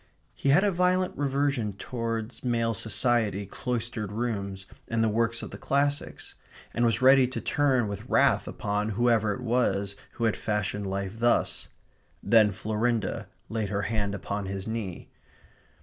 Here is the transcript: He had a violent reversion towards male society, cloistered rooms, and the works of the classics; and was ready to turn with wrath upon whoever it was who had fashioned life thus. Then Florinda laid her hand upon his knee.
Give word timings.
He 0.33 0.49
had 0.49 0.63
a 0.63 0.71
violent 0.71 1.15
reversion 1.15 1.73
towards 1.73 2.43
male 2.43 2.73
society, 2.73 3.45
cloistered 3.45 4.11
rooms, 4.11 4.65
and 4.87 5.03
the 5.03 5.09
works 5.09 5.43
of 5.43 5.51
the 5.51 5.59
classics; 5.59 6.33
and 6.73 6.83
was 6.83 7.03
ready 7.03 7.27
to 7.27 7.39
turn 7.39 7.87
with 7.87 8.09
wrath 8.09 8.47
upon 8.47 8.89
whoever 8.97 9.31
it 9.31 9.41
was 9.41 9.95
who 10.13 10.23
had 10.23 10.35
fashioned 10.35 10.87
life 10.87 11.19
thus. 11.19 11.67
Then 12.23 12.51
Florinda 12.51 13.27
laid 13.47 13.69
her 13.69 13.83
hand 13.83 14.15
upon 14.15 14.47
his 14.47 14.67
knee. 14.67 15.11